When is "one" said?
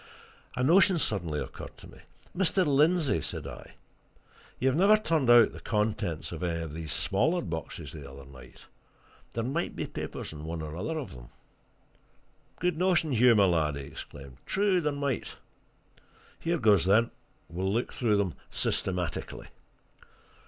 10.43-10.63